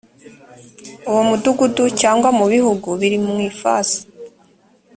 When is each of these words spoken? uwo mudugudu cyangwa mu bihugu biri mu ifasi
uwo 1.09 1.21
mudugudu 1.29 1.83
cyangwa 2.01 2.29
mu 2.37 2.45
bihugu 2.53 2.87
biri 2.99 3.17
mu 3.25 3.35
ifasi 3.49 3.99